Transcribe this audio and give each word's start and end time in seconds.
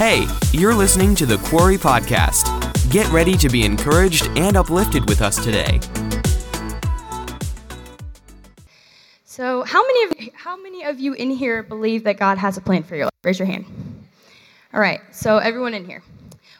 Hey, 0.00 0.26
you're 0.52 0.74
listening 0.74 1.14
to 1.16 1.26
the 1.26 1.36
Quarry 1.36 1.76
Podcast. 1.76 2.48
Get 2.90 3.06
ready 3.12 3.36
to 3.36 3.50
be 3.50 3.66
encouraged 3.66 4.28
and 4.28 4.56
uplifted 4.56 5.06
with 5.06 5.20
us 5.20 5.36
today. 5.44 5.78
So, 9.26 9.62
how 9.62 9.86
many 9.86 10.04
of 10.04 10.34
how 10.34 10.56
many 10.56 10.84
of 10.84 10.98
you 10.98 11.12
in 11.12 11.30
here 11.30 11.62
believe 11.62 12.04
that 12.04 12.16
God 12.16 12.38
has 12.38 12.56
a 12.56 12.62
plan 12.62 12.82
for 12.82 12.96
your 12.96 13.04
life? 13.04 13.12
Raise 13.24 13.38
your 13.38 13.44
hand. 13.44 13.66
All 14.72 14.80
right. 14.80 15.02
So, 15.10 15.36
everyone 15.36 15.74
in 15.74 15.84
here. 15.84 16.02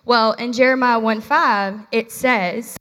Well, 0.05 0.33
in 0.33 0.53
Jeremiah 0.53 1.01
1:5, 1.01 1.87
it 1.93 2.13
says, 2.13 2.77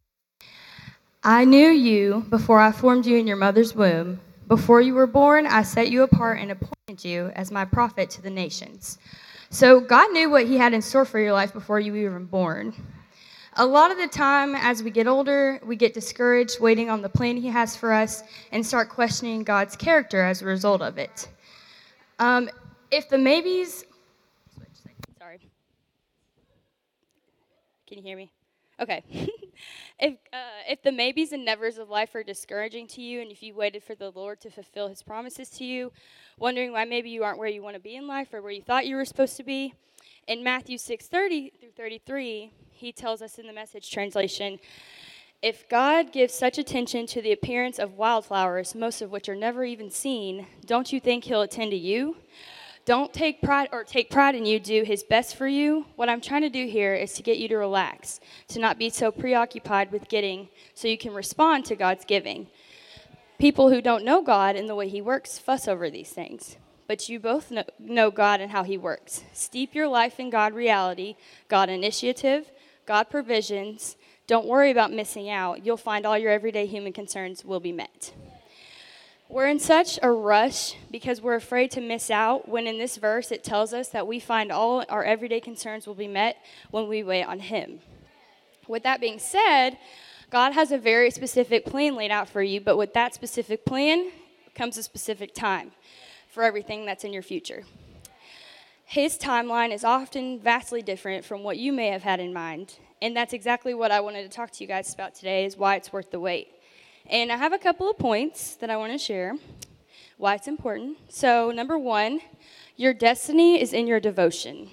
"I 1.23 1.45
knew 1.45 1.69
you 1.69 2.25
before 2.29 2.59
I 2.59 2.73
formed 2.73 3.05
you 3.05 3.15
in 3.15 3.27
your 3.27 3.37
mother's 3.37 3.73
womb. 3.75 4.19
Before 4.49 4.81
you 4.81 4.93
were 4.93 5.07
born, 5.07 5.47
I 5.47 5.63
set 5.63 5.89
you 5.89 6.03
apart 6.03 6.39
and 6.39 6.51
appointed 6.51 7.05
you 7.05 7.31
as 7.33 7.49
my 7.49 7.63
prophet 7.63 8.09
to 8.09 8.21
the 8.21 8.29
nations." 8.29 8.97
So, 9.51 9.79
God 9.79 10.11
knew 10.11 10.29
what 10.29 10.45
he 10.45 10.57
had 10.57 10.73
in 10.73 10.81
store 10.81 11.05
for 11.05 11.19
your 11.19 11.33
life 11.33 11.53
before 11.53 11.79
you 11.79 11.91
were 11.91 11.97
even 11.97 12.25
born. 12.25 12.73
A 13.55 13.65
lot 13.65 13.91
of 13.91 13.97
the 13.97 14.07
time, 14.07 14.55
as 14.55 14.83
we 14.83 14.91
get 14.91 15.07
older, 15.07 15.59
we 15.65 15.75
get 15.75 15.93
discouraged 15.93 16.59
waiting 16.59 16.89
on 16.89 17.01
the 17.01 17.09
plan 17.09 17.35
He 17.35 17.47
has 17.47 17.75
for 17.75 17.91
us 17.91 18.23
and 18.51 18.65
start 18.65 18.89
questioning 18.89 19.43
God's 19.43 19.75
character 19.75 20.23
as 20.23 20.41
a 20.41 20.45
result 20.45 20.81
of 20.81 20.97
it. 20.97 21.27
Um, 22.19 22.49
if 22.91 23.09
the 23.09 23.17
maybes. 23.17 23.85
Sorry. 25.17 25.39
Can 27.87 27.97
you 27.97 28.03
hear 28.03 28.17
me? 28.17 28.31
Okay. 28.79 29.03
if, 29.99 30.15
uh, 30.31 30.63
if 30.67 30.81
the 30.81 30.91
maybes 30.91 31.31
and 31.31 31.43
nevers 31.43 31.77
of 31.77 31.89
life 31.89 32.15
are 32.15 32.23
discouraging 32.23 32.87
to 32.87 33.01
you, 33.01 33.21
and 33.21 33.31
if 33.31 33.43
you 33.43 33.53
waited 33.53 33.83
for 33.83 33.95
the 33.95 34.11
Lord 34.11 34.39
to 34.41 34.49
fulfill 34.49 34.87
His 34.87 35.01
promises 35.01 35.49
to 35.51 35.65
you, 35.65 35.91
wondering 36.37 36.71
why 36.71 36.85
maybe 36.85 37.09
you 37.09 37.23
aren't 37.23 37.37
where 37.37 37.49
you 37.49 37.61
want 37.61 37.75
to 37.75 37.81
be 37.81 37.95
in 37.95 38.07
life 38.07 38.33
or 38.33 38.41
where 38.41 38.51
you 38.51 38.61
thought 38.61 38.87
you 38.87 38.95
were 38.95 39.05
supposed 39.05 39.37
to 39.37 39.43
be, 39.43 39.73
in 40.27 40.43
Matthew 40.43 40.77
6 40.77 41.07
30 41.07 41.53
through 41.59 41.71
33, 41.71 42.51
he 42.71 42.91
tells 42.91 43.21
us 43.21 43.39
in 43.39 43.47
the 43.47 43.53
message 43.53 43.91
translation 43.91 44.59
if 45.41 45.69
God 45.69 46.11
gives 46.11 46.33
such 46.33 46.57
attention 46.57 47.07
to 47.07 47.21
the 47.21 47.31
appearance 47.31 47.79
of 47.79 47.93
wildflowers, 47.93 48.75
most 48.75 49.01
of 49.01 49.09
which 49.09 49.29
are 49.29 49.35
never 49.35 49.63
even 49.63 49.89
seen, 49.89 50.45
don't 50.65 50.91
you 50.91 50.99
think 50.99 51.23
he'll 51.23 51.41
attend 51.41 51.71
to 51.71 51.77
you? 51.77 52.17
Don't 52.89 53.13
take 53.13 53.43
pride 53.43 53.69
or 53.71 53.83
take 53.83 54.09
pride 54.09 54.33
in 54.33 54.47
you, 54.47 54.59
do 54.59 54.81
his 54.81 55.03
best 55.03 55.35
for 55.35 55.47
you. 55.47 55.85
What 55.95 56.09
I'm 56.09 56.21
trying 56.21 56.41
to 56.41 56.49
do 56.49 56.65
here 56.65 56.95
is 56.95 57.13
to 57.13 57.21
get 57.21 57.37
you 57.37 57.47
to 57.49 57.57
relax, 57.57 58.19
to 58.47 58.57
not 58.57 58.79
be 58.79 58.89
so 58.89 59.11
preoccupied 59.11 59.91
with 59.91 60.09
getting 60.09 60.49
so 60.73 60.87
you 60.87 60.97
can 60.97 61.13
respond 61.13 61.65
to 61.65 61.75
God's 61.75 62.03
giving. 62.03 62.47
People 63.37 63.69
who 63.69 63.79
don't 63.79 64.03
know 64.03 64.23
God 64.23 64.55
and 64.55 64.67
the 64.67 64.73
way 64.73 64.89
he 64.89 65.03
works 65.03 65.37
fuss 65.37 65.67
over 65.67 65.91
these 65.91 66.09
things 66.09 66.57
but 66.87 67.07
you 67.07 67.19
both 67.19 67.53
know, 67.77 68.09
God 68.09 68.41
and 68.41 68.51
how 68.51 68.63
He 68.63 68.75
works. 68.75 69.23
Steep 69.31 69.75
your 69.75 69.87
life 69.87 70.19
in 70.19 70.31
God 70.31 70.55
reality, 70.55 71.17
God 71.47 71.69
initiative, 71.69 72.49
God 72.87 73.11
provisions. 73.11 73.95
Don't 74.25 74.47
worry 74.47 74.71
about 74.71 74.91
missing 74.91 75.29
out. 75.29 75.63
You'll 75.63 75.77
find 75.77 76.03
all 76.03 76.17
your 76.17 76.31
everyday 76.31 76.65
human 76.65 76.91
concerns 76.91 77.45
will 77.45 77.59
be 77.59 77.71
met. 77.71 78.11
We're 79.31 79.47
in 79.47 79.59
such 79.59 79.99
a 80.01 80.11
rush 80.11 80.75
because 80.89 81.21
we're 81.21 81.35
afraid 81.35 81.69
to 81.71 81.81
miss 81.81 82.09
out 82.09 82.49
when 82.49 82.65
in 82.65 82.79
this 82.79 82.97
verse 82.97 83.31
it 83.31 83.43
tells 83.43 83.75
us 83.75 83.89
that 83.89 84.07
we 84.07 84.19
find 84.19 84.51
all 84.51 84.83
our 84.89 85.03
everyday 85.03 85.39
concerns 85.39 85.85
will 85.85 85.93
be 85.93 86.07
met 86.07 86.37
when 86.71 86.87
we 86.87 87.03
wait 87.03 87.25
on 87.25 87.39
Him. 87.39 87.81
With 88.67 88.81
that 88.83 88.99
being 88.99 89.19
said, 89.19 89.77
God 90.31 90.53
has 90.53 90.71
a 90.71 90.79
very 90.79 91.11
specific 91.11 91.63
plan 91.63 91.95
laid 91.95 92.09
out 92.09 92.27
for 92.27 92.41
you, 92.41 92.59
but 92.59 92.75
with 92.75 92.95
that 92.95 93.13
specific 93.13 93.65
plan 93.65 94.09
comes 94.55 94.79
a 94.79 94.83
specific 94.83 95.35
time 95.35 95.73
for 96.27 96.41
everything 96.41 96.87
that's 96.87 97.03
in 97.03 97.13
your 97.13 97.21
future. 97.21 97.65
His 98.83 99.15
timeline 99.15 99.71
is 99.71 99.83
often 99.83 100.39
vastly 100.39 100.81
different 100.81 101.23
from 101.23 101.43
what 101.43 101.57
you 101.57 101.71
may 101.71 101.89
have 101.89 102.01
had 102.01 102.19
in 102.19 102.33
mind, 102.33 102.77
and 102.99 103.15
that's 103.15 103.33
exactly 103.33 103.75
what 103.75 103.91
I 103.91 103.99
wanted 103.99 104.23
to 104.23 104.35
talk 104.35 104.49
to 104.53 104.63
you 104.63 104.67
guys 104.67 104.91
about 104.91 105.13
today 105.13 105.45
is 105.45 105.55
why 105.55 105.75
it's 105.75 105.93
worth 105.93 106.09
the 106.09 106.19
wait. 106.19 106.47
And 107.09 107.31
I 107.31 107.37
have 107.37 107.53
a 107.53 107.57
couple 107.57 107.89
of 107.89 107.97
points 107.97 108.55
that 108.57 108.69
I 108.69 108.77
want 108.77 108.91
to 108.91 108.99
share 108.99 109.33
why 110.17 110.35
it's 110.35 110.47
important. 110.47 110.97
So, 111.07 111.49
number 111.49 111.75
1, 111.75 112.19
your 112.75 112.93
destiny 112.93 113.59
is 113.59 113.73
in 113.73 113.87
your 113.87 113.99
devotion. 113.99 114.69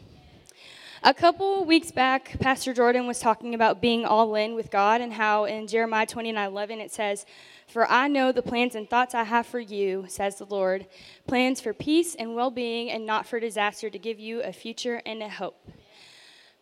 A 1.02 1.14
couple 1.14 1.64
weeks 1.64 1.91
back, 1.91 2.38
Pastor 2.38 2.75
Jordan 2.75 3.06
was 3.06 3.20
talking 3.20 3.54
about 3.54 3.80
being 3.80 4.04
all 4.04 4.34
in 4.34 4.54
with 4.54 4.70
God 4.70 5.00
and 5.00 5.14
how 5.14 5.44
in 5.44 5.66
Jeremiah 5.66 6.04
29 6.04 6.46
11 6.46 6.78
it 6.78 6.92
says, 6.92 7.25
For 7.69 7.91
I 7.91 8.06
know 8.06 8.32
the 8.32 8.42
plans 8.42 8.75
and 8.75 8.91
thoughts 8.91 9.14
I 9.14 9.25
have 9.25 9.46
for 9.46 9.60
you, 9.60 10.04
says 10.06 10.36
the 10.36 10.44
Lord, 10.44 10.86
plans 11.26 11.62
for 11.62 11.72
peace 11.72 12.14
and 12.16 12.34
well 12.34 12.50
being 12.50 12.91
and 12.91 13.06
not 13.06 13.25
for 13.25 13.41
disaster, 13.41 13.88
to 13.88 13.98
give 13.98 14.20
you 14.20 14.42
a 14.42 14.52
future 14.52 15.00
and 15.06 15.22
a 15.22 15.30
hope. 15.30 15.70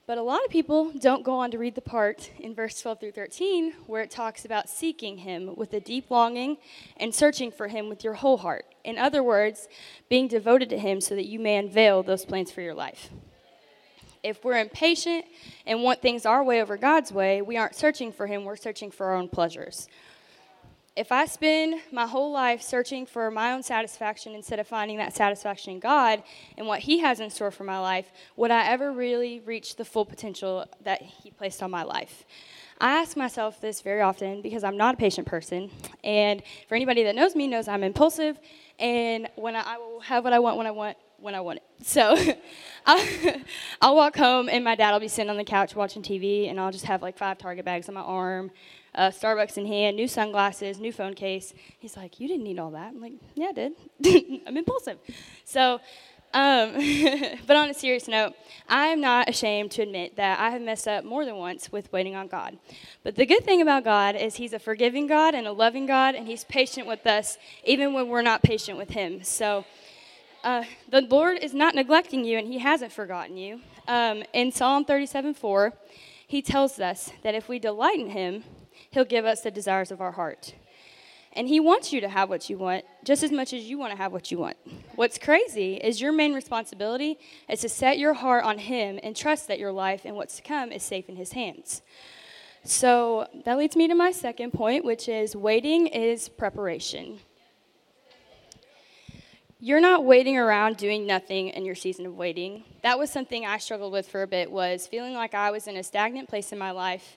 But 0.06 0.18
a 0.18 0.22
lot 0.22 0.44
of 0.44 0.50
people 0.50 0.92
don't 0.92 1.24
go 1.24 1.32
on 1.32 1.50
to 1.50 1.58
read 1.58 1.74
the 1.74 1.80
part 1.80 2.30
in 2.38 2.54
verse 2.54 2.78
12 2.82 3.00
through 3.00 3.12
13 3.12 3.72
where 3.86 4.02
it 4.02 4.10
talks 4.10 4.44
about 4.44 4.68
seeking 4.68 5.16
Him 5.18 5.56
with 5.56 5.72
a 5.72 5.80
deep 5.80 6.10
longing 6.10 6.58
and 6.98 7.14
searching 7.14 7.50
for 7.50 7.68
Him 7.68 7.88
with 7.88 8.04
your 8.04 8.12
whole 8.12 8.36
heart. 8.36 8.66
In 8.84 8.98
other 8.98 9.22
words, 9.22 9.66
being 10.10 10.28
devoted 10.28 10.68
to 10.70 10.78
Him 10.78 11.00
so 11.00 11.14
that 11.14 11.24
you 11.24 11.38
may 11.38 11.56
unveil 11.56 12.02
those 12.02 12.26
plans 12.26 12.52
for 12.52 12.60
your 12.60 12.74
life. 12.74 13.08
If 14.22 14.44
we're 14.44 14.58
impatient 14.58 15.24
and 15.66 15.82
want 15.82 16.02
things 16.02 16.26
our 16.26 16.44
way 16.44 16.60
over 16.60 16.76
God's 16.76 17.10
way, 17.10 17.40
we 17.40 17.56
aren't 17.56 17.74
searching 17.74 18.12
for 18.12 18.26
Him, 18.26 18.44
we're 18.44 18.56
searching 18.56 18.90
for 18.90 19.06
our 19.06 19.14
own 19.14 19.30
pleasures. 19.30 19.88
If 20.96 21.10
I 21.10 21.26
spend 21.26 21.80
my 21.90 22.06
whole 22.06 22.30
life 22.30 22.62
searching 22.62 23.04
for 23.04 23.28
my 23.28 23.52
own 23.52 23.64
satisfaction 23.64 24.32
instead 24.32 24.60
of 24.60 24.68
finding 24.68 24.98
that 24.98 25.16
satisfaction 25.16 25.72
in 25.72 25.80
God 25.80 26.22
and 26.56 26.68
what 26.68 26.78
He 26.80 27.00
has 27.00 27.18
in 27.18 27.30
store 27.30 27.50
for 27.50 27.64
my 27.64 27.80
life, 27.80 28.12
would 28.36 28.52
I 28.52 28.68
ever 28.68 28.92
really 28.92 29.40
reach 29.40 29.74
the 29.74 29.84
full 29.84 30.04
potential 30.04 30.66
that 30.84 31.02
He 31.02 31.32
placed 31.32 31.64
on 31.64 31.72
my 31.72 31.82
life? 31.82 32.24
I 32.80 33.00
ask 33.00 33.16
myself 33.16 33.60
this 33.60 33.80
very 33.80 34.02
often 34.02 34.40
because 34.40 34.62
I'm 34.62 34.76
not 34.76 34.94
a 34.94 34.96
patient 34.96 35.26
person. 35.26 35.68
And 36.04 36.44
for 36.68 36.76
anybody 36.76 37.02
that 37.04 37.16
knows 37.16 37.34
me, 37.34 37.48
knows 37.48 37.66
I'm 37.66 37.82
impulsive. 37.82 38.38
And 38.78 39.28
when 39.34 39.56
I, 39.56 39.62
I 39.74 39.78
will 39.78 40.00
have 40.00 40.22
what 40.22 40.32
I 40.32 40.38
want 40.38 40.58
when 40.58 40.66
I 40.68 40.70
want 40.70 40.96
when 41.18 41.34
I 41.34 41.40
want 41.40 41.58
it. 41.58 41.86
So 41.86 42.16
I'll, 42.86 43.06
I'll 43.80 43.96
walk 43.96 44.16
home 44.16 44.48
and 44.48 44.62
my 44.62 44.76
dad 44.76 44.92
will 44.92 45.00
be 45.00 45.08
sitting 45.08 45.30
on 45.30 45.38
the 45.38 45.44
couch 45.44 45.74
watching 45.74 46.02
TV, 46.02 46.50
and 46.50 46.60
I'll 46.60 46.70
just 46.70 46.84
have 46.84 47.02
like 47.02 47.18
five 47.18 47.38
Target 47.38 47.64
bags 47.64 47.88
on 47.88 47.94
my 47.94 48.02
arm, 48.02 48.52
uh, 48.94 49.10
Starbucks 49.10 49.56
in 49.56 49.66
hand, 49.66 49.96
new 49.96 50.08
sunglasses, 50.08 50.78
new 50.78 50.92
phone 50.92 51.14
case. 51.14 51.52
He's 51.78 51.96
like, 51.96 52.20
You 52.20 52.28
didn't 52.28 52.44
need 52.44 52.58
all 52.58 52.70
that. 52.70 52.88
I'm 52.88 53.00
like, 53.00 53.14
Yeah, 53.34 53.48
I 53.48 53.52
did. 53.52 53.72
I'm 54.46 54.56
impulsive. 54.56 54.98
So, 55.44 55.80
um, 56.34 56.72
but 57.46 57.56
on 57.56 57.70
a 57.70 57.74
serious 57.74 58.08
note, 58.08 58.34
I 58.68 58.86
am 58.86 59.00
not 59.00 59.28
ashamed 59.28 59.70
to 59.72 59.82
admit 59.82 60.16
that 60.16 60.40
I 60.40 60.50
have 60.50 60.60
messed 60.60 60.88
up 60.88 61.04
more 61.04 61.24
than 61.24 61.36
once 61.36 61.70
with 61.70 61.92
waiting 61.92 62.16
on 62.16 62.26
God. 62.26 62.58
But 63.04 63.14
the 63.14 63.24
good 63.24 63.44
thing 63.44 63.62
about 63.62 63.84
God 63.84 64.16
is 64.16 64.34
He's 64.34 64.52
a 64.52 64.58
forgiving 64.58 65.06
God 65.06 65.34
and 65.34 65.46
a 65.46 65.52
loving 65.52 65.86
God, 65.86 66.16
and 66.16 66.26
He's 66.26 66.44
patient 66.44 66.88
with 66.88 67.06
us 67.06 67.38
even 67.64 67.92
when 67.92 68.08
we're 68.08 68.22
not 68.22 68.42
patient 68.42 68.78
with 68.78 68.90
Him. 68.90 69.22
So, 69.22 69.64
uh, 70.42 70.64
the 70.90 71.00
Lord 71.00 71.38
is 71.40 71.54
not 71.54 71.74
neglecting 71.74 72.24
you 72.24 72.36
and 72.36 72.48
He 72.48 72.58
hasn't 72.58 72.92
forgotten 72.92 73.36
you. 73.36 73.60
Um, 73.86 74.24
in 74.32 74.50
Psalm 74.50 74.84
37 74.84 75.34
4, 75.34 75.72
He 76.26 76.42
tells 76.42 76.80
us 76.80 77.12
that 77.22 77.34
if 77.34 77.48
we 77.48 77.60
delight 77.60 78.00
in 78.00 78.10
Him, 78.10 78.42
He'll 78.94 79.04
give 79.04 79.24
us 79.24 79.40
the 79.40 79.50
desires 79.50 79.90
of 79.90 80.00
our 80.00 80.12
heart. 80.12 80.54
And 81.32 81.48
He 81.48 81.58
wants 81.58 81.92
you 81.92 82.00
to 82.00 82.08
have 82.08 82.28
what 82.28 82.48
you 82.48 82.56
want 82.56 82.84
just 83.02 83.24
as 83.24 83.32
much 83.32 83.52
as 83.52 83.64
you 83.64 83.76
want 83.76 83.90
to 83.90 83.96
have 83.96 84.12
what 84.12 84.30
you 84.30 84.38
want. 84.38 84.56
What's 84.94 85.18
crazy 85.18 85.74
is 85.74 86.00
your 86.00 86.12
main 86.12 86.32
responsibility 86.32 87.18
is 87.48 87.60
to 87.62 87.68
set 87.68 87.98
your 87.98 88.14
heart 88.14 88.44
on 88.44 88.58
Him 88.58 89.00
and 89.02 89.16
trust 89.16 89.48
that 89.48 89.58
your 89.58 89.72
life 89.72 90.02
and 90.04 90.14
what's 90.14 90.36
to 90.36 90.42
come 90.42 90.70
is 90.70 90.84
safe 90.84 91.08
in 91.08 91.16
His 91.16 91.32
hands. 91.32 91.82
So 92.62 93.26
that 93.44 93.58
leads 93.58 93.74
me 93.74 93.88
to 93.88 93.96
my 93.96 94.12
second 94.12 94.52
point, 94.52 94.84
which 94.84 95.08
is 95.08 95.34
waiting 95.34 95.88
is 95.88 96.28
preparation. 96.28 97.18
You're 99.58 99.80
not 99.80 100.04
waiting 100.04 100.38
around 100.38 100.76
doing 100.76 101.04
nothing 101.04 101.48
in 101.48 101.64
your 101.64 101.74
season 101.74 102.06
of 102.06 102.14
waiting. 102.14 102.62
That 102.82 102.96
was 102.96 103.10
something 103.10 103.44
I 103.44 103.58
struggled 103.58 103.92
with 103.92 104.06
for 104.06 104.22
a 104.22 104.26
bit 104.28 104.52
was 104.52 104.86
feeling 104.86 105.14
like 105.14 105.34
I 105.34 105.50
was 105.50 105.66
in 105.66 105.76
a 105.76 105.82
stagnant 105.82 106.28
place 106.28 106.52
in 106.52 106.58
my 106.58 106.70
life 106.70 107.16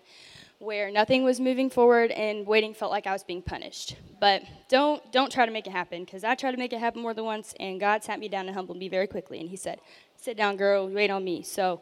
where 0.59 0.89
nothing 0.89 1.24
was 1.24 1.39
moving 1.39 1.69
forward 1.69 2.12
and 2.12 2.48
waiting 2.48 2.74
felt 2.74 2.92
like 2.92 3.06
I 3.06 3.13
was 3.13 3.24
being 3.24 3.42
punished. 3.42 3.95
But 4.19 4.44
don't 4.69 5.12
don't 5.12 5.31
try 5.31 5.45
to 5.45 5.51
make 5.51 5.68
it 5.68 5.71
happen 5.71 6.04
because 6.04 6.24
I 6.24 6.36
tried 6.36 6.51
to 6.51 6.57
make 6.57 6.74
it 6.74 6.80
happen 6.80 7.01
more 7.01 7.13
than 7.13 7.25
once 7.25 7.54
and 7.59 7.80
God 7.80 8.04
sat 8.04 8.19
me 8.19 8.27
down 8.27 8.48
and 8.48 8.56
humbled 8.56 8.77
me 8.77 8.89
very 8.89 9.07
quickly 9.07 9.39
and 9.39 9.50
he 9.50 9.56
said, 9.56 9.80
"Sit 10.15 10.38
down, 10.38 10.57
girl, 10.57 10.89
wait 10.89 11.09
on 11.09 11.24
me." 11.24 11.44
So 11.44 11.81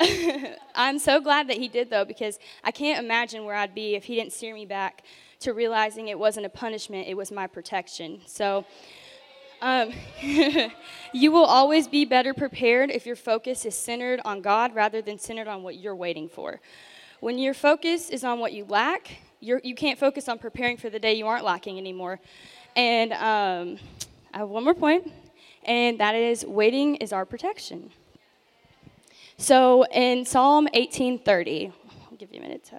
I'm 0.74 0.98
so 0.98 1.20
glad 1.20 1.48
that 1.48 1.58
he 1.58 1.68
did 1.68 1.90
though 1.90 2.04
because 2.04 2.38
I 2.64 2.70
can't 2.70 3.04
imagine 3.04 3.44
where 3.44 3.56
I'd 3.56 3.74
be 3.74 3.94
if 3.94 4.04
he 4.04 4.14
didn't 4.14 4.32
steer 4.32 4.54
me 4.54 4.64
back 4.64 5.02
to 5.40 5.52
realizing 5.52 6.08
it 6.08 6.18
wasn't 6.18 6.46
a 6.46 6.50
punishment, 6.50 7.08
it 7.08 7.16
was 7.16 7.30
my 7.30 7.46
protection. 7.46 8.20
So 8.26 8.64
um, 9.60 9.92
you 11.12 11.32
will 11.32 11.44
always 11.44 11.88
be 11.88 12.04
better 12.04 12.32
prepared 12.32 12.90
if 12.90 13.06
your 13.06 13.16
focus 13.16 13.64
is 13.64 13.74
centered 13.74 14.20
on 14.24 14.40
God 14.40 14.74
rather 14.74 15.02
than 15.02 15.18
centered 15.18 15.48
on 15.48 15.62
what 15.62 15.76
you're 15.76 15.96
waiting 15.96 16.28
for. 16.28 16.60
When 17.20 17.38
your 17.38 17.54
focus 17.54 18.10
is 18.10 18.22
on 18.22 18.38
what 18.38 18.52
you 18.52 18.64
lack, 18.64 19.18
you're, 19.40 19.60
you 19.64 19.74
can 19.74 19.90
not 19.90 19.98
focus 19.98 20.28
on 20.28 20.38
preparing 20.38 20.76
for 20.76 20.88
the 20.88 21.00
day 21.00 21.14
you 21.14 21.26
aren't 21.26 21.44
lacking 21.44 21.76
anymore. 21.76 22.20
And 22.76 23.12
um, 23.12 23.78
I 24.32 24.38
have 24.38 24.48
one 24.48 24.62
more 24.62 24.74
point, 24.74 25.10
and 25.64 25.98
that 25.98 26.14
is 26.14 26.44
waiting 26.46 26.96
is 26.96 27.12
our 27.12 27.24
protection. 27.24 27.90
So 29.36 29.84
in 29.86 30.24
Psalm 30.24 30.68
18:30, 30.74 31.72
I'll 32.10 32.16
give 32.16 32.32
you 32.32 32.38
a 32.38 32.42
minute 32.42 32.64
to. 32.66 32.78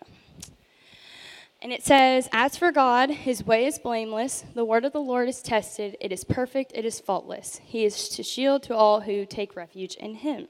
And 1.61 1.73
it 1.73 1.85
says, 1.85 2.29
As 2.31 2.55
for 2.55 2.71
God, 2.71 3.09
his 3.09 3.45
way 3.45 3.65
is 3.65 3.77
blameless. 3.77 4.45
The 4.55 4.63
word 4.63 4.85
of 4.85 4.93
the 4.93 5.01
Lord 5.01 5.27
is 5.27 5.41
tested. 5.41 5.97
It 5.99 6.13
is 6.13 6.23
perfect. 6.23 6.71
It 6.73 6.85
is 6.85 7.01
faultless. 7.01 7.59
He 7.63 7.83
is 7.83 8.07
to 8.09 8.23
shield 8.23 8.63
to 8.63 8.75
all 8.75 9.01
who 9.01 9.25
take 9.25 9.57
refuge 9.57 9.95
in 9.95 10.15
him. 10.15 10.47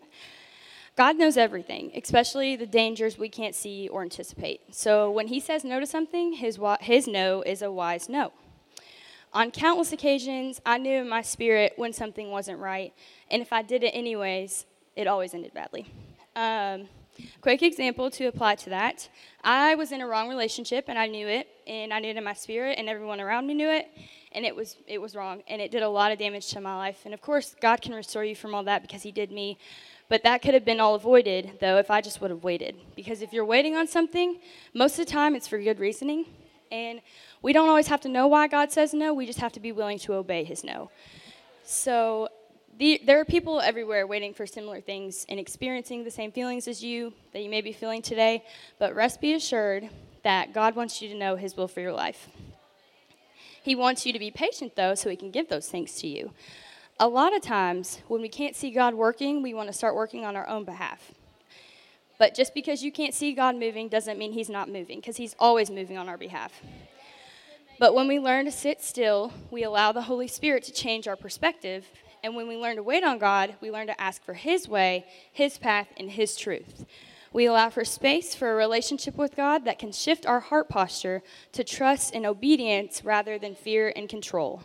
God 0.99 1.15
knows 1.15 1.37
everything, 1.37 1.93
especially 1.95 2.57
the 2.57 2.65
dangers 2.65 3.17
we 3.17 3.29
can't 3.29 3.55
see 3.55 3.87
or 3.87 4.01
anticipate. 4.01 4.75
So 4.75 5.09
when 5.09 5.29
he 5.29 5.39
says 5.39 5.63
no 5.63 5.79
to 5.79 5.85
something, 5.85 6.33
his, 6.33 6.59
his 6.81 7.07
no 7.07 7.41
is 7.43 7.61
a 7.61 7.71
wise 7.71 8.09
no. 8.09 8.33
On 9.31 9.49
countless 9.49 9.93
occasions, 9.93 10.59
I 10.65 10.77
knew 10.77 10.99
in 10.99 11.07
my 11.07 11.21
spirit 11.21 11.71
when 11.77 11.93
something 11.93 12.31
wasn't 12.31 12.59
right, 12.59 12.93
and 13.31 13.41
if 13.41 13.53
I 13.53 13.61
did 13.61 13.81
it 13.85 13.91
anyways, 13.91 14.65
it 14.97 15.07
always 15.07 15.33
ended 15.33 15.53
badly. 15.53 15.87
Um, 16.35 16.89
quick 17.39 17.63
example 17.63 18.11
to 18.11 18.25
apply 18.25 18.55
to 18.55 18.69
that 18.71 19.07
I 19.41 19.75
was 19.75 19.93
in 19.93 20.01
a 20.01 20.05
wrong 20.05 20.27
relationship, 20.27 20.89
and 20.89 20.99
I 20.99 21.07
knew 21.07 21.29
it, 21.29 21.47
and 21.65 21.93
I 21.93 21.99
knew 21.99 22.09
it 22.09 22.17
in 22.17 22.25
my 22.25 22.33
spirit, 22.33 22.77
and 22.77 22.89
everyone 22.89 23.21
around 23.21 23.47
me 23.47 23.53
knew 23.53 23.69
it, 23.69 23.87
and 24.33 24.45
it 24.45 24.53
was, 24.53 24.75
it 24.85 24.99
was 24.99 25.15
wrong, 25.15 25.43
and 25.47 25.61
it 25.61 25.71
did 25.71 25.81
a 25.81 25.87
lot 25.87 26.11
of 26.11 26.19
damage 26.19 26.47
to 26.49 26.59
my 26.59 26.75
life. 26.75 27.03
And 27.05 27.13
of 27.13 27.21
course, 27.21 27.55
God 27.61 27.81
can 27.81 27.93
restore 27.93 28.25
you 28.25 28.35
from 28.35 28.53
all 28.53 28.63
that 28.65 28.81
because 28.81 29.01
He 29.01 29.13
did 29.13 29.31
me. 29.31 29.57
But 30.09 30.23
that 30.23 30.41
could 30.41 30.55
have 30.55 30.65
been 30.65 30.79
all 30.79 30.95
avoided, 30.95 31.59
though, 31.61 31.77
if 31.77 31.91
I 31.91 32.01
just 32.01 32.19
would 32.19 32.31
have 32.31 32.43
waited. 32.43 32.75
Because 32.95 33.21
if 33.21 33.31
you're 33.31 33.45
waiting 33.45 33.75
on 33.75 33.87
something, 33.87 34.39
most 34.73 34.97
of 34.97 35.05
the 35.05 35.11
time 35.11 35.35
it's 35.35 35.47
for 35.47 35.59
good 35.59 35.79
reasoning. 35.79 36.25
And 36.71 37.01
we 37.43 37.53
don't 37.53 37.69
always 37.69 37.87
have 37.87 38.01
to 38.01 38.09
know 38.09 38.27
why 38.27 38.47
God 38.47 38.71
says 38.71 38.93
no, 38.93 39.13
we 39.13 39.27
just 39.27 39.39
have 39.39 39.53
to 39.53 39.59
be 39.59 39.71
willing 39.71 39.99
to 39.99 40.13
obey 40.13 40.43
his 40.43 40.63
no. 40.63 40.89
So 41.63 42.29
the, 42.79 42.99
there 43.05 43.19
are 43.19 43.25
people 43.25 43.61
everywhere 43.61 44.07
waiting 44.07 44.33
for 44.33 44.47
similar 44.47 44.81
things 44.81 45.25
and 45.29 45.39
experiencing 45.39 46.03
the 46.03 46.11
same 46.11 46.31
feelings 46.31 46.67
as 46.67 46.83
you 46.83 47.13
that 47.33 47.43
you 47.43 47.49
may 47.49 47.61
be 47.61 47.71
feeling 47.71 48.01
today. 48.01 48.43
But 48.79 48.95
rest 48.95 49.21
be 49.21 49.35
assured 49.35 49.89
that 50.23 50.53
God 50.53 50.75
wants 50.75 51.01
you 51.01 51.09
to 51.09 51.15
know 51.15 51.35
his 51.35 51.55
will 51.55 51.67
for 51.67 51.81
your 51.81 51.93
life. 51.93 52.29
He 53.61 53.75
wants 53.75 54.05
you 54.07 54.13
to 54.13 54.19
be 54.19 54.31
patient, 54.31 54.75
though, 54.75 54.95
so 54.95 55.09
he 55.09 55.15
can 55.15 55.29
give 55.29 55.49
those 55.49 55.69
things 55.69 55.95
to 55.97 56.07
you 56.07 56.31
a 56.99 57.07
lot 57.07 57.35
of 57.35 57.41
times 57.41 58.01
when 58.07 58.21
we 58.21 58.27
can't 58.27 58.55
see 58.55 58.71
God 58.71 58.93
working, 58.93 59.41
we 59.41 59.53
want 59.53 59.67
to 59.67 59.73
start 59.73 59.95
working 59.95 60.25
on 60.25 60.35
our 60.35 60.47
own 60.47 60.65
behalf. 60.65 61.13
But 62.17 62.35
just 62.35 62.53
because 62.53 62.83
you 62.83 62.91
can't 62.91 63.13
see 63.13 63.33
God 63.33 63.55
moving 63.55 63.87
doesn't 63.87 64.19
mean 64.19 64.33
He's 64.33 64.49
not 64.49 64.69
moving, 64.69 64.99
because 64.99 65.15
He's 65.15 65.35
always 65.39 65.69
moving 65.69 65.97
on 65.97 66.09
our 66.09 66.17
behalf. 66.17 66.51
But 67.79 67.95
when 67.95 68.09
we 68.09 68.19
learn 68.19 68.43
to 68.43 68.51
sit 68.51 68.81
still, 68.81 69.31
we 69.49 69.63
allow 69.63 69.93
the 69.93 70.01
Holy 70.01 70.27
Spirit 70.27 70.63
to 70.65 70.73
change 70.73 71.07
our 71.07 71.15
perspective. 71.15 71.85
And 72.21 72.35
when 72.35 72.49
we 72.49 72.57
learn 72.57 72.75
to 72.75 72.83
wait 72.83 73.05
on 73.05 73.17
God, 73.17 73.55
we 73.61 73.71
learn 73.71 73.87
to 73.87 74.01
ask 74.01 74.21
for 74.21 74.33
His 74.33 74.67
way, 74.67 75.05
His 75.31 75.57
path, 75.57 75.87
and 75.95 76.11
His 76.11 76.35
truth. 76.35 76.83
We 77.31 77.45
allow 77.45 77.69
for 77.69 77.85
space 77.85 78.35
for 78.35 78.51
a 78.51 78.55
relationship 78.55 79.15
with 79.15 79.37
God 79.37 79.63
that 79.63 79.79
can 79.79 79.93
shift 79.93 80.25
our 80.25 80.41
heart 80.41 80.67
posture 80.67 81.21
to 81.53 81.63
trust 81.63 82.13
and 82.13 82.25
obedience 82.25 83.05
rather 83.05 83.39
than 83.39 83.55
fear 83.55 83.93
and 83.95 84.09
control. 84.09 84.63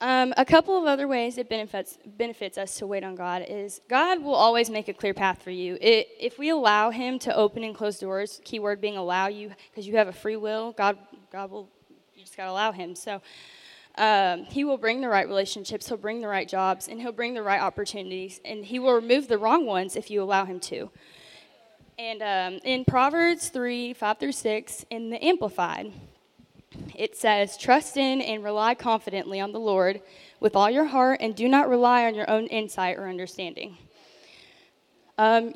Um, 0.00 0.34
a 0.36 0.44
couple 0.44 0.76
of 0.76 0.84
other 0.84 1.06
ways 1.06 1.38
it 1.38 1.48
benefits, 1.48 1.98
benefits 2.04 2.58
us 2.58 2.76
to 2.76 2.86
wait 2.86 3.04
on 3.04 3.14
God 3.14 3.44
is 3.48 3.80
God 3.88 4.22
will 4.22 4.34
always 4.34 4.68
make 4.68 4.88
a 4.88 4.92
clear 4.92 5.14
path 5.14 5.42
for 5.42 5.50
you. 5.50 5.78
It, 5.80 6.08
if 6.18 6.38
we 6.38 6.50
allow 6.50 6.90
Him 6.90 7.18
to 7.20 7.34
open 7.34 7.62
and 7.62 7.74
close 7.74 7.98
doors, 7.98 8.40
keyword 8.44 8.80
being 8.80 8.96
allow 8.96 9.28
you, 9.28 9.52
because 9.70 9.86
you 9.86 9.96
have 9.96 10.08
a 10.08 10.12
free 10.12 10.36
will, 10.36 10.72
God, 10.72 10.98
God 11.30 11.50
will, 11.50 11.68
you 12.14 12.22
just 12.22 12.36
got 12.36 12.46
to 12.46 12.50
allow 12.50 12.72
Him. 12.72 12.94
So 12.96 13.22
um, 13.96 14.44
He 14.44 14.64
will 14.64 14.78
bring 14.78 15.00
the 15.00 15.08
right 15.08 15.28
relationships, 15.28 15.88
He'll 15.88 15.96
bring 15.96 16.20
the 16.20 16.28
right 16.28 16.48
jobs, 16.48 16.88
and 16.88 17.00
He'll 17.00 17.12
bring 17.12 17.34
the 17.34 17.42
right 17.42 17.60
opportunities, 17.60 18.40
and 18.44 18.64
He 18.64 18.78
will 18.78 18.94
remove 18.94 19.28
the 19.28 19.38
wrong 19.38 19.64
ones 19.64 19.96
if 19.96 20.10
you 20.10 20.22
allow 20.22 20.44
Him 20.44 20.58
to. 20.60 20.90
And 21.98 22.22
um, 22.22 22.60
in 22.64 22.84
Proverbs 22.84 23.48
3 23.48 23.94
5 23.94 24.18
through 24.18 24.32
6, 24.32 24.86
in 24.90 25.10
the 25.10 25.24
Amplified, 25.24 25.92
it 26.94 27.16
says, 27.16 27.56
Trust 27.56 27.96
in 27.96 28.20
and 28.20 28.42
rely 28.44 28.74
confidently 28.74 29.40
on 29.40 29.52
the 29.52 29.60
Lord 29.60 30.00
with 30.40 30.56
all 30.56 30.70
your 30.70 30.86
heart, 30.86 31.20
and 31.20 31.34
do 31.34 31.48
not 31.48 31.68
rely 31.68 32.04
on 32.04 32.14
your 32.14 32.28
own 32.28 32.46
insight 32.46 32.98
or 32.98 33.08
understanding. 33.08 33.76
Um, 35.18 35.54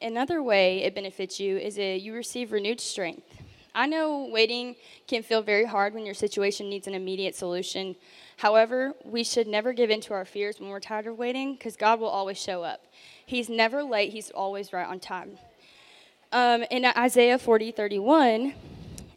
another 0.00 0.42
way 0.42 0.82
it 0.82 0.94
benefits 0.94 1.38
you 1.38 1.58
is 1.58 1.76
that 1.76 2.00
you 2.00 2.14
receive 2.14 2.52
renewed 2.52 2.80
strength. 2.80 3.42
I 3.74 3.86
know 3.86 4.28
waiting 4.30 4.76
can 5.08 5.22
feel 5.22 5.42
very 5.42 5.64
hard 5.64 5.94
when 5.94 6.06
your 6.06 6.14
situation 6.14 6.68
needs 6.68 6.86
an 6.86 6.94
immediate 6.94 7.34
solution. 7.34 7.96
However, 8.36 8.94
we 9.04 9.24
should 9.24 9.48
never 9.48 9.72
give 9.72 9.90
in 9.90 10.00
to 10.02 10.14
our 10.14 10.24
fears 10.24 10.60
when 10.60 10.68
we're 10.70 10.80
tired 10.80 11.08
of 11.08 11.18
waiting 11.18 11.54
because 11.54 11.76
God 11.76 11.98
will 11.98 12.08
always 12.08 12.38
show 12.38 12.62
up. 12.62 12.86
He's 13.26 13.48
never 13.48 13.82
late, 13.82 14.12
He's 14.12 14.30
always 14.30 14.72
right 14.72 14.86
on 14.86 15.00
time. 15.00 15.38
Um, 16.30 16.64
in 16.70 16.84
Isaiah 16.84 17.38
40 17.38 17.72
31, 17.72 18.54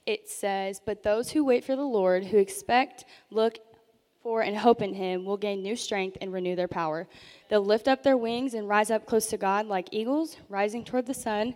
it 0.08 0.28
says, 0.30 0.82
But 0.84 1.04
those 1.04 1.30
who 1.30 1.44
wait 1.46 1.64
for 1.64 1.76
the 1.76 1.84
Lord, 1.84 2.26
who 2.26 2.38
expect, 2.38 3.06
look 3.30 3.60
for, 4.24 4.42
and 4.42 4.58
hope 4.58 4.82
in 4.82 4.96
him, 4.96 5.26
will 5.26 5.38
gain 5.38 5.62
new 5.62 5.76
strength 5.76 6.18
and 6.22 6.34
renew 6.34 6.56
their 6.56 6.68
power. 6.68 7.08
They'll 7.50 7.64
lift 7.64 7.88
up 7.88 8.02
their 8.02 8.18
wings 8.18 8.56
and 8.56 8.68
rise 8.68 8.90
up 8.90 9.06
close 9.06 9.28
to 9.28 9.38
God 9.38 9.68
like 9.68 9.90
eagles, 9.92 10.38
rising 10.50 10.84
toward 10.84 11.06
the 11.06 11.14
sun. 11.14 11.56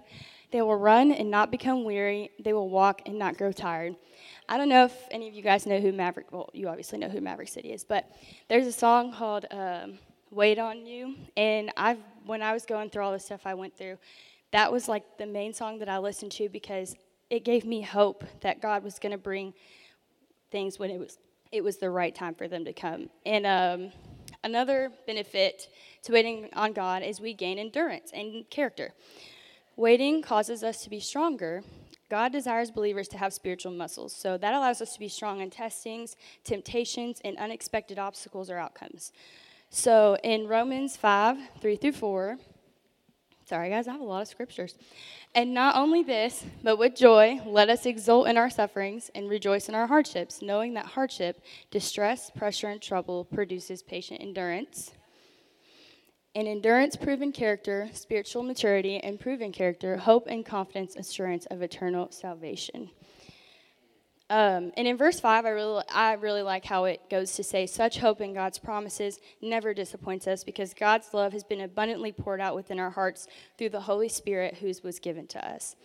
They 0.52 0.62
will 0.62 0.76
run 0.76 1.14
and 1.14 1.32
not 1.32 1.50
become 1.50 1.86
weary. 1.86 2.30
They 2.44 2.54
will 2.54 2.70
walk 2.70 3.02
and 3.06 3.18
not 3.18 3.38
grow 3.38 3.54
tired. 3.54 3.96
I 4.50 4.58
don't 4.58 4.68
know 4.68 4.84
if 4.84 4.94
any 5.10 5.30
of 5.30 5.34
you 5.34 5.42
guys 5.42 5.66
know 5.66 5.80
who 5.80 5.94
Maverick, 5.94 6.32
well, 6.32 6.50
you 6.54 6.68
obviously 6.68 7.00
know 7.00 7.08
who 7.08 7.22
Maverick 7.22 7.48
City 7.48 7.72
is, 7.72 7.86
but 7.86 8.12
there's 8.50 8.68
a 8.68 8.72
song 8.72 9.14
called 9.14 9.46
um, 9.50 9.98
Wait 10.30 10.60
on 10.60 10.86
You. 10.86 11.16
And 11.38 11.72
I've, 11.78 12.00
when 12.26 12.42
I 12.42 12.52
was 12.52 12.66
going 12.66 12.90
through 12.90 13.04
all 13.04 13.14
the 13.14 13.20
stuff 13.20 13.42
I 13.46 13.54
went 13.54 13.78
through, 13.78 13.98
that 14.52 14.70
was 14.70 14.90
like 14.90 15.18
the 15.18 15.26
main 15.26 15.54
song 15.54 15.80
that 15.80 15.88
I 15.88 16.00
listened 16.00 16.34
to 16.34 16.50
because 16.50 16.96
it 17.32 17.46
gave 17.46 17.66
me 17.66 17.82
hope 17.82 18.26
that 18.42 18.62
God 18.62 18.84
was 18.84 19.00
going 19.00 19.14
to 19.14 19.18
bring 19.18 19.54
things 20.52 20.78
when 20.78 20.92
it 20.92 21.00
was 21.00 21.18
it 21.52 21.64
was 21.64 21.78
the 21.78 21.90
right 21.90 22.16
time 22.16 22.34
for 22.34 22.48
them 22.48 22.64
to 22.64 22.72
come. 22.72 23.10
And 23.26 23.46
um, 23.46 23.92
another 24.42 24.90
benefit 25.06 25.68
to 26.04 26.14
waiting 26.14 26.48
on 26.54 26.72
God 26.72 27.04
is 27.04 27.20
we 27.20 27.34
gain 27.34 27.60
endurance 27.60 28.12
and 28.14 28.50
character. 28.50 28.94
Waiting 29.76 30.22
causes 30.22 30.64
us 30.64 30.82
to 30.84 30.90
be 30.90 31.02
stronger. 31.02 31.62
God 32.10 32.32
desires 32.32 32.72
believers 32.72 33.10
to 33.10 33.18
have 33.18 33.34
spiritual 33.34 33.74
muscles, 33.74 34.16
so 34.16 34.38
that 34.38 34.54
allows 34.54 34.82
us 34.82 34.94
to 34.94 35.00
be 35.00 35.10
strong 35.10 35.42
in 35.42 35.50
testings, 35.50 36.16
temptations, 36.46 37.20
and 37.26 37.38
unexpected 37.38 38.00
obstacles 38.00 38.50
or 38.50 38.58
outcomes. 38.58 39.12
So 39.70 40.18
in 40.24 40.48
Romans 40.48 40.96
5 40.96 41.38
3 41.62 41.76
through 41.76 41.92
4, 41.94 42.38
sorry 43.52 43.70
guys, 43.70 43.86
I 43.86 43.92
have 43.92 44.00
a 44.00 44.06
lot 44.06 44.22
of 44.22 44.30
scriptures. 44.30 44.78
And 45.36 45.54
not 45.54 45.76
only 45.76 46.04
this, 46.04 46.46
but 46.64 46.78
with 46.78 46.96
joy, 46.96 47.42
let 47.46 47.70
us 47.70 47.86
exult 47.86 48.30
in 48.30 48.38
our 48.38 48.50
sufferings 48.50 49.12
and 49.14 49.30
rejoice 49.30 49.68
in 49.68 49.76
our 49.76 49.88
hardships, 49.88 50.42
knowing 50.42 50.74
that 50.76 50.86
hardship, 50.86 51.44
distress, 51.70 52.32
pressure, 52.32 52.70
and 52.70 52.82
trouble 52.82 53.26
produces 53.26 53.84
patient 53.84 54.22
endurance. 54.22 54.92
And 56.34 56.48
endurance, 56.48 56.96
proven 56.96 57.34
character, 57.34 57.90
spiritual 57.92 58.44
maturity, 58.44 59.02
and 59.02 59.20
proven 59.20 59.52
character, 59.52 59.98
hope 59.98 60.28
and 60.28 60.46
confidence, 60.46 60.96
assurance 60.96 61.46
of 61.48 61.62
eternal 61.62 62.10
salvation. 62.10 62.90
Um, 64.32 64.72
and 64.78 64.88
in 64.88 64.96
verse 64.96 65.20
5, 65.20 65.46
I 65.46 65.50
really, 65.50 65.84
I 65.94 66.14
really 66.14 66.42
like 66.42 66.64
how 66.64 66.86
it 66.86 67.02
goes 67.10 67.34
to 67.34 67.44
say, 67.44 67.68
Such 67.68 67.98
hope 67.98 68.22
in 68.22 68.34
God's 68.34 68.60
promises 68.60 69.20
never 69.42 69.74
disappoints 69.74 70.26
us 70.26 70.46
because 70.46 70.74
God's 70.74 71.14
love 71.14 71.34
has 71.34 71.44
been 71.44 71.60
abundantly 71.60 72.14
poured 72.14 72.40
out 72.40 72.56
within 72.56 72.80
our 72.80 72.92
hearts 72.92 73.28
through 73.58 73.72
the 73.72 73.82
Holy 73.82 74.08
Spirit 74.08 74.60
whose 74.62 74.84
was 74.84 75.00
given 75.00 75.28
to 75.28 75.46
us. 75.46 75.76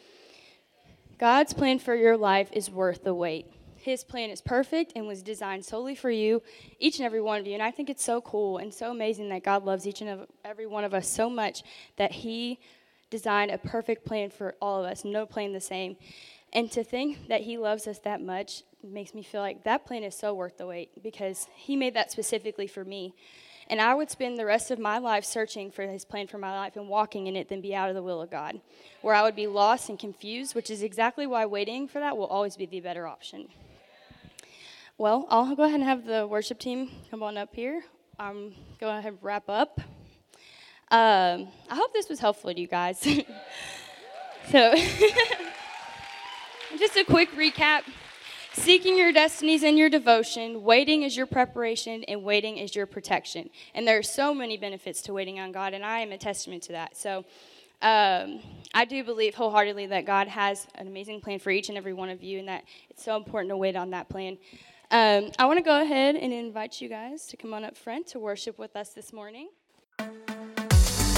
God's 1.19 1.55
plan 1.55 1.81
for 1.81 1.97
your 1.97 2.17
life 2.17 2.49
is 2.53 2.71
worth 2.71 3.03
the 3.03 3.15
wait. 3.15 3.47
His 3.75 4.05
plan 4.05 4.31
is 4.31 4.41
perfect 4.41 4.93
and 4.95 5.09
was 5.09 5.25
designed 5.25 5.65
solely 5.65 5.97
for 5.97 6.11
you, 6.11 6.41
each 6.79 7.01
and 7.01 7.07
every 7.07 7.21
one 7.21 7.41
of 7.41 7.49
you. 7.49 7.55
And 7.55 7.63
I 7.65 7.73
think 7.73 7.91
it's 7.91 8.05
so 8.05 8.21
cool 8.21 8.59
and 8.59 8.73
so 8.73 8.93
amazing 8.93 9.29
that 9.31 9.43
God 9.43 9.65
loves 9.65 9.89
each 9.89 10.03
and 10.03 10.25
every 10.45 10.69
one 10.69 10.85
of 10.85 10.95
us 10.95 11.11
so 11.11 11.29
much 11.29 11.65
that 11.97 12.13
He 12.13 12.61
designed 13.11 13.51
a 13.51 13.59
perfect 13.59 14.05
plan 14.05 14.31
for 14.31 14.55
all 14.61 14.85
of 14.85 14.91
us, 14.91 15.05
no 15.05 15.27
plan 15.27 15.53
the 15.53 15.61
same. 15.61 15.97
And 16.57 16.73
to 16.73 16.83
think 16.83 17.29
that 17.29 17.43
He 17.43 17.59
loves 17.59 17.87
us 17.87 17.99
that 17.99 18.23
much 18.23 18.63
makes 18.83 19.13
me 19.13 19.23
feel 19.23 19.43
like 19.43 19.65
that 19.65 19.85
plan 19.85 20.03
is 20.03 20.15
so 20.15 20.33
worth 20.33 20.57
the 20.57 20.67
wait 20.67 21.03
because 21.03 21.49
He 21.55 21.77
made 21.77 21.93
that 21.93 22.11
specifically 22.11 22.67
for 22.67 22.83
me. 22.83 23.15
And 23.69 23.79
I 23.79 23.95
would 23.95 24.11
spend 24.11 24.39
the 24.39 24.47
rest 24.47 24.71
of 24.71 24.79
my 24.79 24.97
life 24.97 25.27
searching 25.27 25.71
for 25.71 25.83
His 25.83 26.07
plan 26.07 26.29
for 26.29 26.39
my 26.39 26.57
life 26.57 26.75
and 26.77 26.89
walking 26.89 27.27
in 27.27 27.37
it 27.37 27.51
than 27.51 27.61
be 27.61 27.75
out 27.75 27.91
of 27.91 27.95
the 27.95 28.03
will 28.03 28.23
of 28.23 28.31
God, 28.31 28.59
where 29.03 29.15
I 29.15 29.23
would 29.23 29.37
be 29.37 29.47
lost 29.47 29.91
and 29.91 29.99
confused, 29.99 30.55
which 30.55 30.71
is 30.71 30.83
exactly 30.83 31.27
why 31.27 31.45
waiting 31.45 31.87
for 31.87 32.01
that 32.01 32.17
will 32.17 32.27
always 32.27 32.57
be 32.57 32.65
the 32.65 32.81
better 32.81 33.07
option. 33.07 33.49
Well, 34.97 35.27
I'll 35.29 35.55
go 35.55 35.65
ahead 35.65 35.81
and 35.81 35.85
have 35.85 36.07
the 36.07 36.27
worship 36.27 36.59
team 36.59 36.91
come 37.11 37.23
on 37.23 37.37
up 37.37 37.55
here. 37.55 37.85
I'm 38.19 38.55
going 38.81 39.03
to 39.03 39.13
wrap 39.21 39.51
up. 39.51 39.79
Um, 40.91 41.49
I 41.69 41.75
hope 41.75 41.93
this 41.93 42.09
was 42.09 42.19
helpful 42.19 42.55
to 42.55 42.59
you 42.59 42.67
guys. 42.67 42.99
so. 44.51 44.75
Just 46.79 46.97
a 46.97 47.05
quick 47.05 47.31
recap. 47.33 47.83
Seeking 48.53 48.99
your 48.99 49.13
destinies 49.13 49.63
and 49.63 49.79
your 49.79 49.89
devotion, 49.89 50.63
waiting 50.63 51.03
is 51.03 51.17
your 51.17 51.27
preparation, 51.27 52.03
and 52.05 52.25
waiting 52.25 52.57
is 52.59 52.75
your 52.75 52.87
protection. 52.87 53.51
And 53.75 53.87
there 53.87 53.99
are 53.99 54.03
so 54.03 54.35
many 54.35 54.57
benefits 54.57 55.01
to 55.03 55.13
waiting 55.13 55.39
on 55.39 55.53
God, 55.53 55.75
and 55.75 55.85
I 55.85 56.01
am 56.01 56.11
a 56.11 56.19
testament 56.19 56.65
to 56.65 56.73
that. 56.73 56.97
So 56.97 57.19
um, 57.83 58.41
I 58.75 58.85
do 58.85 59.05
believe 59.05 59.35
wholeheartedly 59.35 59.87
that 59.87 60.07
God 60.07 60.27
has 60.29 60.67
an 60.75 60.87
amazing 60.87 61.21
plan 61.21 61.39
for 61.39 61.51
each 61.51 61.69
and 61.69 61.79
every 61.79 61.93
one 61.93 62.09
of 62.09 62.23
you, 62.23 62.41
and 62.41 62.49
that 62.49 62.65
it's 62.91 63.05
so 63.05 63.17
important 63.17 63.51
to 63.51 63.57
wait 63.57 63.77
on 63.77 63.91
that 63.91 64.09
plan. 64.09 64.39
Um, 64.91 65.31
I 65.39 65.47
want 65.47 65.59
to 65.59 65.65
go 65.65 65.81
ahead 65.81 66.17
and 66.17 66.33
invite 66.33 66.81
you 66.81 66.89
guys 66.89 67.27
to 67.27 67.37
come 67.37 67.55
on 67.55 67.65
up 67.65 67.77
front 67.77 68.09
to 68.09 68.19
worship 68.19 68.59
with 68.59 68.75
us 68.75 68.91
this 68.91 69.13
morning. 69.13 69.49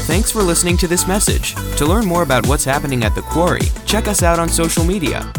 Thanks 0.09 0.31
for 0.33 0.43
listening 0.43 0.79
to 0.79 0.89
this 0.89 1.07
message. 1.07 1.55
To 1.77 1.85
learn 1.85 2.07
more 2.07 2.23
about 2.23 2.47
what's 2.47 2.65
happening 2.65 3.05
at 3.05 3.15
the 3.15 3.21
Quarry, 3.21 3.61
check 3.85 4.09
us 4.09 4.23
out 4.23 4.39
on 4.39 4.49
social 4.49 4.83
media. 4.83 5.31